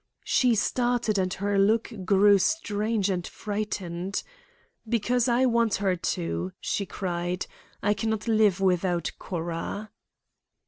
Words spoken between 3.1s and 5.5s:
and frightened. 'Because I